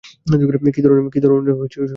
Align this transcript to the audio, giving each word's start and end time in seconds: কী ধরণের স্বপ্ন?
কী 1.13 1.19
ধরণের 1.19 1.55
স্বপ্ন? 1.55 1.87